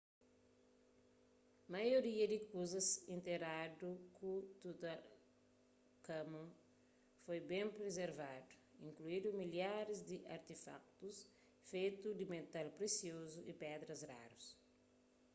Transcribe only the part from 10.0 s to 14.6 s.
di artefakutus fetu di metal presiozu y pedras rarus